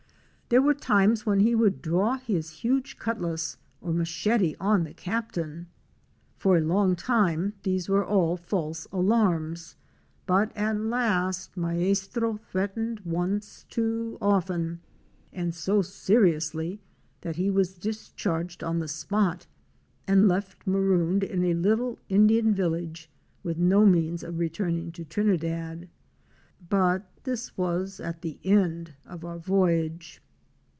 There 0.51 0.61
were 0.61 0.73
times 0.73 1.25
when 1.25 1.39
he 1.39 1.55
would 1.55 1.81
draw 1.81 2.17
his 2.17 2.49
huge 2.49 2.99
cutlass 2.99 3.55
or 3.79 3.93
machete 3.93 4.53
on 4.59 4.83
the 4.83 4.93
Captain. 4.93 5.67
Fora 6.35 6.59
long 6.59 6.93
time 6.93 7.53
these 7.63 7.87
were 7.87 8.05
all 8.05 8.35
false 8.35 8.85
alarms, 8.91 9.77
but 10.25 10.51
at 10.57 10.75
last 10.77 11.55
Maestro 11.55 12.35
threatened 12.35 12.99
once 13.05 13.63
too 13.69 14.17
often 14.21 14.81
and 15.31 15.55
so 15.55 15.81
seriously 15.81 16.81
that 17.21 17.37
he 17.37 17.49
was 17.49 17.73
discharged 17.75 18.61
on 18.61 18.79
the 18.79 18.89
spot, 18.89 19.47
and 20.05 20.27
left 20.27 20.67
marooned 20.67 21.23
in 21.23 21.45
a 21.45 21.53
little 21.53 21.97
Indian 22.09 22.53
village 22.53 23.09
with 23.41 23.57
no 23.57 23.85
means 23.85 24.21
of 24.21 24.37
returning 24.37 24.91
to 24.91 25.05
Trinidad. 25.05 25.87
But 26.67 27.09
this 27.23 27.55
was 27.55 28.01
at 28.01 28.21
the 28.21 28.37
end 28.43 28.95
of 29.05 29.23
our 29.23 29.37
voyage. 29.39 30.21